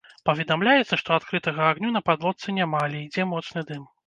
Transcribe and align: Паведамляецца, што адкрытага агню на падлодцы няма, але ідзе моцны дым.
Паведамляецца, 0.27 0.97
што 1.01 1.09
адкрытага 1.17 1.61
агню 1.75 1.93
на 1.99 2.01
падлодцы 2.09 2.57
няма, 2.61 2.81
але 2.89 3.05
ідзе 3.05 3.29
моцны 3.37 3.67
дым. 3.71 3.87